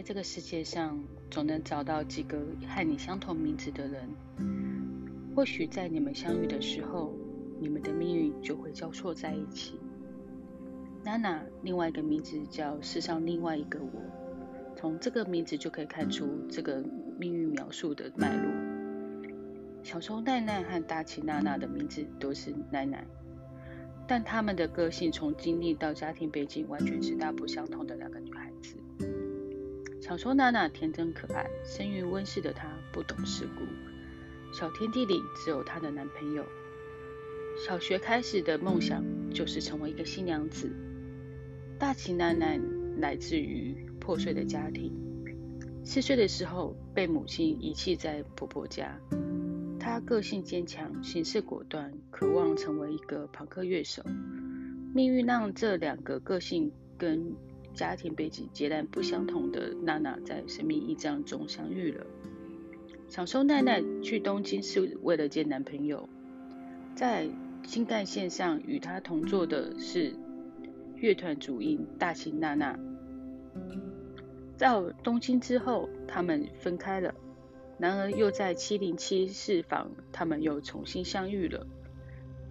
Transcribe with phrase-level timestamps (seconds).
[0.00, 0.98] 在这个世界上，
[1.30, 4.08] 总能找到几个和你相同名字的人。
[5.36, 7.14] 或许在你们相遇的时候，
[7.60, 9.78] 你们的命运就会交错在一起。
[11.04, 13.90] 娜娜，另外一个名字叫世上另外一个我。
[14.74, 16.82] 从这个名字就可以看出这个
[17.18, 18.50] 命运描述的脉络。
[19.82, 23.06] 小时候，奈奈和大崎娜娜的名字都是奈奈，
[24.08, 28.39] 但她们的个性从经历到家庭背景完全是大不相同的两个女孩。
[30.10, 33.62] 小时候，娜娜天真可爱，生于温室的她不懂世故，
[34.52, 36.44] 小天地里只有她的男朋友。
[37.64, 40.68] 小学开始的梦想就是成为一个新娘子。
[41.78, 42.58] 大崎奈奈
[42.98, 43.86] 来自于。
[44.00, 44.92] 破碎的家庭，
[45.84, 48.98] 四岁的时候被母亲遗弃在婆婆家。
[49.78, 54.02] 她个性坚强，行事果断，渴望成为一个朋克乐手。
[54.92, 57.32] 命运让这两个个性跟
[57.80, 62.04] 家庭背景截然不相同的娜娜在生命驿站中相遇了。
[63.08, 66.06] 小时候，奈奈去东京是为了见男朋友。
[66.94, 67.30] 在
[67.66, 70.12] 新干线上与她同坐的是
[70.96, 72.78] 乐团主音大崎娜娜。
[74.58, 77.14] 到东京之后，他们分开了。
[77.78, 81.66] 然而，又在七零七四房，他们又重新相遇了。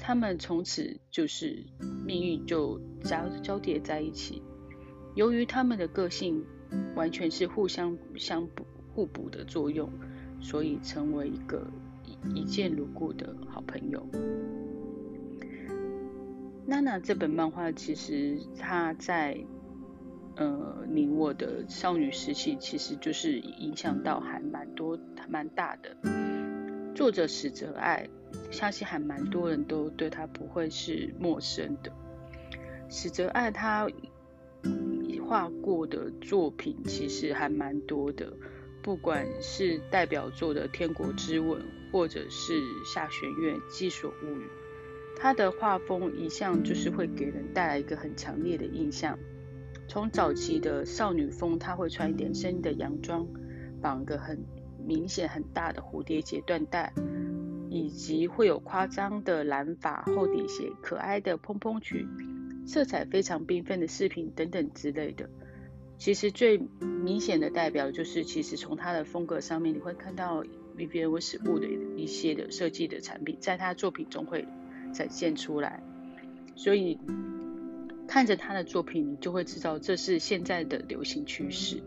[0.00, 1.64] 他们从此就是
[2.04, 4.42] 命运就交交叠在一起。
[5.14, 6.44] 由于他们的个性
[6.94, 9.90] 完全是互相相补互补的作用，
[10.40, 11.66] 所以成为一个
[12.04, 14.06] 一一见如故的好朋友。
[16.66, 19.38] 娜娜这本漫画其实它在。
[20.34, 25.94] 呃，你我的少女时期其实就是影响到还蛮多、蛮大的。
[26.94, 28.08] 作者史哲爱，
[28.50, 31.92] 相信还蛮多人都对他不会是陌生的。
[32.88, 33.86] 史哲爱他
[35.22, 38.32] 画过的作品其实还蛮多的，
[38.82, 41.60] 不管是代表作的《天国之吻》，
[41.90, 44.44] 或者是《下弦月寄所物语》，
[45.16, 49.18] 他的画风一向就是会给人带来一个很强烈的印象。
[49.88, 53.26] 从早期的少女风，她会穿一点深的洋装，
[53.82, 54.42] 绑个很
[54.86, 56.92] 明显很大的蝴蝶结缎带，
[57.68, 62.08] 以及会有夸张的蓝发、厚底鞋、可爱的蓬蓬裙、
[62.66, 65.28] 色彩非常缤纷的饰品等等之类的。
[65.98, 70.42] 其实最明显的代表就是，其实从他的风格上面，你会看到
[70.76, 74.46] Vivienne Westwood 的一些的设计的产品，在他作品中会
[74.92, 75.82] 展现出来。
[76.56, 76.98] 所以。
[78.08, 81.82] 看着他的作品，你就会知道这是现在的流行趋势。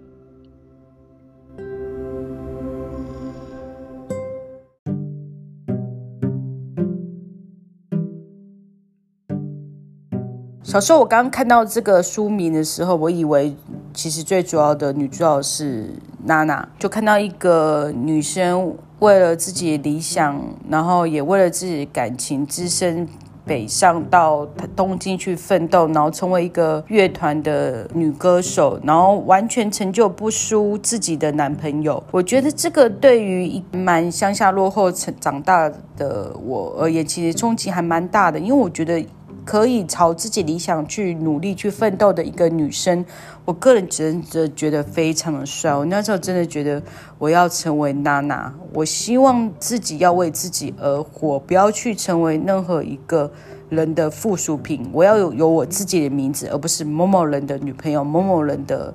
[10.66, 13.56] 小时候我刚看到这个书名的时候，我以为
[13.94, 15.94] 其实最主要的女主角是
[16.24, 23.08] 娜娜，就看到一个女生为了自己理想，然后也为了自己的感情，只身。
[23.48, 24.44] 北上到
[24.76, 32.03] 东京去奋斗，然后成为一个乐团的女歌手，然后完全成就不输自己的男朋友。
[32.09, 39.06] 我觉得这个对于蛮乡下落后成长大的我而言，其实冲击还蛮大的，因为我觉得。
[39.45, 43.06] 可以朝自己理想去努力去奋斗的一个女生，
[43.45, 45.72] 我个人真的觉得非常的帅。
[45.72, 46.81] 我那时候真的觉得
[47.19, 53.31] 我要成为娜娜，我希望自己要为自己而活，不要去成为任何一个
[53.69, 54.89] 人的附属品。
[54.91, 58.94] 我要有有我自己的名字，而不是某某人的女朋友、某某人的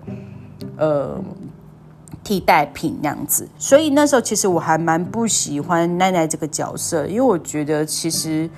[0.76, 1.16] 呃
[2.24, 3.48] 替代品那样子。
[3.56, 8.50] 所以那时候其实我还蛮不喜欢奈奈这个角色，因为我觉得其实。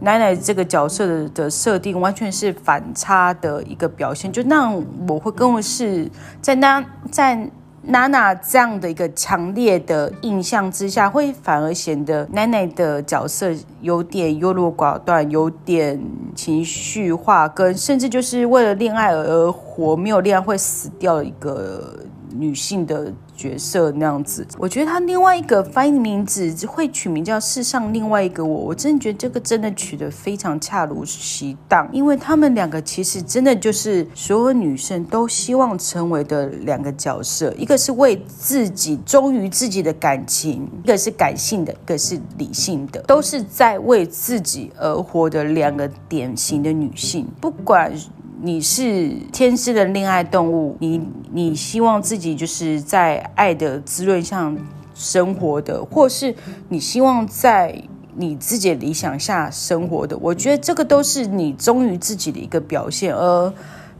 [0.00, 6.10] 奶奶这个角色的的设定完全是反差的一个表现，就让我会更是
[6.40, 7.50] 在那在
[7.88, 16.00] 娜娜这样的一个强烈的印象之下，会反而显得奶奶的角色有点优柔寡断，有点
[16.34, 22.00] 情绪化，跟甚至就是为了恋爱而活，没有恋爱会死掉的一个
[22.38, 23.12] 女性的。
[23.36, 47.92] 角色那样子，我觉得他另外一个翻译名字会取名叫“世上另外一个我”，我真的觉得这个真的取得非常恰如其当，因为他们两个其实真的就是所有女生都希望成为的两个角色，一个是为自己忠于自己的感情，一个是感性的，一个是理性的，都是在为自己而活的两个典型的女性，不管。
[48.38, 51.00] 你是天生的恋爱动物，你
[51.32, 54.52] 你希望自己就是在爱的滋润下
[54.94, 56.34] 生活的，或是
[56.68, 57.82] 你希望在
[58.14, 63.14] 你自己的理想下生活的，我觉得这个都是你忠于自己的一个表现。
[63.14, 63.52] 而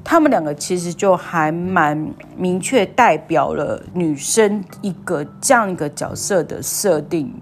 [0.04, 7.32] 他们两个其实就还蛮明确代表了女生一个这样一个角色的设定。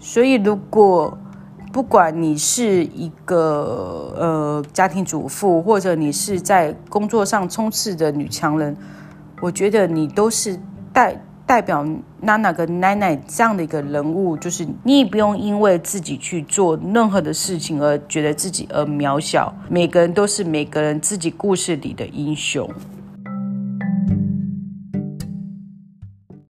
[0.00, 1.16] 所以，如果
[1.72, 8.76] 不管你是一个呃家庭主妇，或者你是在工作上冲刺的女强人，
[9.40, 10.58] 我觉得你都是
[10.92, 11.86] 代代表
[12.20, 19.54] 娜娜跟奶奶这样的一个人物，就是你也不用因为自己去做任何的事情而觉得自己而渺小。
[19.68, 22.68] 每个人都是每个人自己故事里的英雄。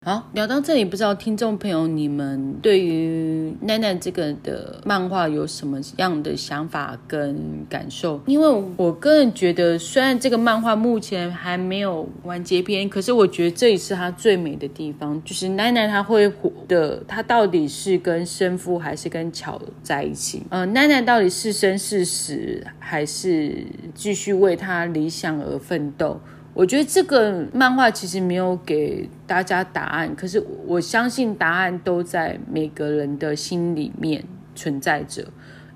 [0.09, 7.39] 好，聊到这里，不知道听众朋友你们对于奈奈这个的漫画有什么样的想法跟
[7.69, 8.19] 感受？
[8.25, 20.43] 因为我个人觉得，虽然这个漫画目前还没有完结篇，可是我觉得这也是它最美的地方，就是奈奈她会活的，她到底是跟生父还是跟巧在一起？
[20.49, 23.63] 呃，奈奈到底是生是死，还是
[23.95, 26.19] 继续为她理想而奋斗？
[26.59, 34.25] 我觉得这个漫画其实没有给大家答案，可是我相信答案都在每个人的心里面
[34.57, 35.25] 存在着。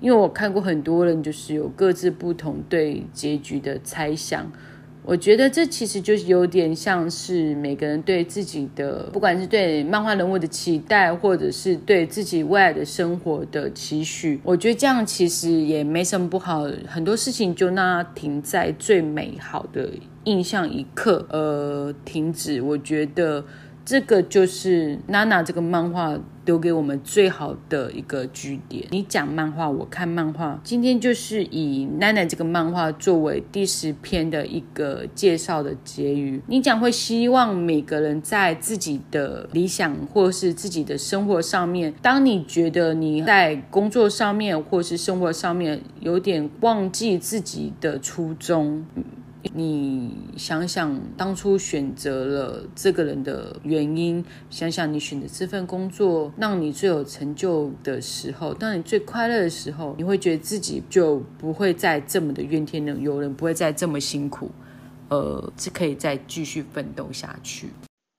[0.01, 4.51] 因为我看过很多人就是有各自不同对结局的猜想。
[5.05, 14.39] 我觉得这其实就是有点像是每个人对自己的，不管是对漫画人物的期待，或者是对自己未来的生活的期许。
[14.43, 19.89] 我觉得这样其实也没什么不好，很多事情就让它停在最美好的
[20.23, 22.61] 印象一刻，呃，停止。
[22.61, 23.43] 我觉得。
[23.85, 28.85] 这个就是娜娜这个漫画留给我们最好的一个据点。
[28.91, 30.59] 你讲漫画，我看漫画。
[30.63, 36.41] 今天就是以娜娜这个漫画作为第十篇的一个介绍的结语。
[36.47, 48.85] 你讲会希望每个人在自己的理想或是自己的生活上面，当你觉得你在工作上面或是生活上面有点忘记自己的初衷。
[49.53, 64.49] 你想想当初选择了这个人的原因，想想你选择这份工作让你最有成就的时候，当你最快乐的时候，你会觉得自己就不会再这么的怨天尤人，不会再这么辛苦，
[65.09, 67.67] 呃，是可以再继续奋斗下去。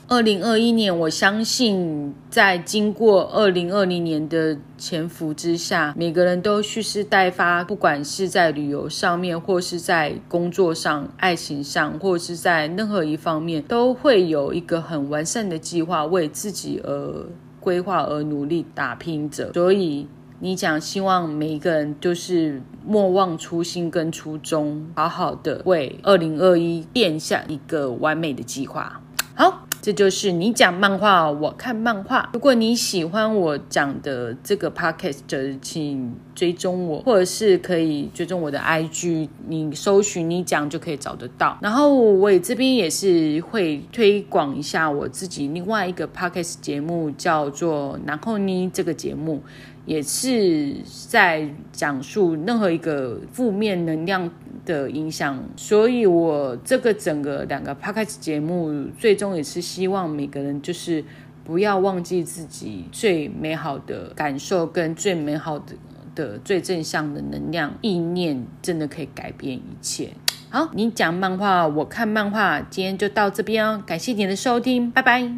[0.06, 17.26] 二零二一年，我相信在经过二零二零年的潜伏之下，每个人都蓄势待发，不管是在旅游上面，或是在工作上、爱情上，或是在任何一方面，都会有一个很完善的计划，为自己而
[17.58, 19.54] 规划而努力打拼着。
[19.54, 20.06] 所以，
[20.38, 29.00] 你讲希望每一个人就是莫忘初心跟初衷，好好的为二零二一奠下一个完美的计划。
[29.34, 29.66] 好。
[29.84, 32.30] 这就是你讲漫画，我看漫画。
[32.32, 35.18] 如果你喜欢我讲的这个 podcast，
[35.60, 41.58] 请追踪我，或者是可以追踪我的 IG，你搜寻你讲就可以找得到。
[41.60, 49.42] 然后我也这边也是会推广一下我自己另外一个 podcast 节目，叫做“然后呢”这个节目。
[49.86, 50.74] 也是
[51.10, 54.30] 在讲述任何一个负面能量
[54.64, 61.04] 的影响，所以我这个整个两个 podcast 节目，最终也是希望每个人就是
[61.44, 65.74] 不要忘记自己最美好的感受跟最美好的
[66.14, 70.10] 的最正向的能量意念，真的可以改变一切。
[70.48, 75.34] 好，你讲漫画，我看漫画，今天就到这边哦，感谢你的收听，拜拜。